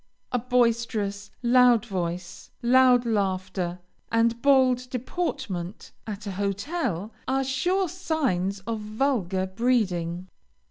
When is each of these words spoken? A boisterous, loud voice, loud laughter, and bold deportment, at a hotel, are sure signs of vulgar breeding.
A 0.31 0.39
boisterous, 0.39 1.29
loud 1.43 1.85
voice, 1.85 2.49
loud 2.63 3.05
laughter, 3.05 3.77
and 4.11 4.41
bold 4.41 4.89
deportment, 4.89 5.91
at 6.07 6.25
a 6.25 6.31
hotel, 6.31 7.13
are 7.27 7.43
sure 7.43 7.87
signs 7.87 8.61
of 8.61 8.79
vulgar 8.79 9.45
breeding. 9.45 10.27